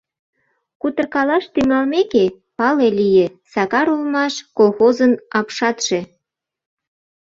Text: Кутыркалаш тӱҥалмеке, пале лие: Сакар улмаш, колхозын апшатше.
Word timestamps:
Кутыркалаш 0.81 1.45
тӱҥалмеке, 1.53 2.23
пале 2.57 2.87
лие: 2.99 3.27
Сакар 3.53 3.87
улмаш, 3.95 4.33
колхозын 4.57 5.13
апшатше. 5.37 5.99